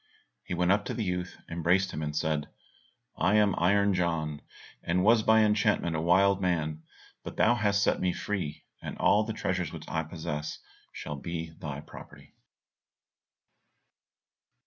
He 0.43 0.55
went 0.55 0.71
up 0.71 0.83
to 0.85 0.95
the 0.95 1.03
youth, 1.03 1.37
embraced 1.47 1.91
him 1.91 2.01
and 2.01 2.15
said, 2.15 2.49
"I 3.15 3.35
am 3.35 3.53
Iron 3.59 3.93
John, 3.93 4.41
and 4.81 5.03
was 5.03 5.21
by 5.21 5.41
enchantment 5.43 5.95
a 5.95 6.01
wild 6.01 6.41
man, 6.41 6.81
but 7.23 7.37
thou 7.37 7.53
hast 7.53 7.83
set 7.83 8.01
me 8.01 8.11
free; 8.11 8.63
all 8.97 9.23
the 9.25 9.31
treasures 9.33 9.71
which 9.71 9.87
I 9.87 10.01
possess, 10.01 10.57
shall 10.91 11.17
be 11.17 11.51
thy 11.51 11.81
property." 11.81 12.33